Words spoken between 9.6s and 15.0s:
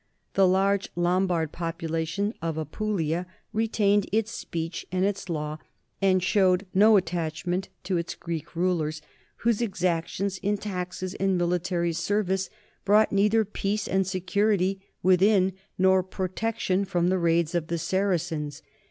exactions in taxes and military service brought neither peace and security